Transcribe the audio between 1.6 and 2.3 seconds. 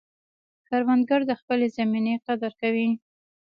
زمینې